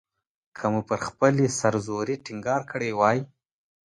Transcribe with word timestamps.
که 0.57 0.65
مو 0.71 0.81
پر 0.89 0.99
خپلې 1.07 1.45
سر 1.59 1.73
زورۍ 1.85 2.15
ټینګار 2.25 2.61
کړی 2.71 2.91
وای. 2.99 3.19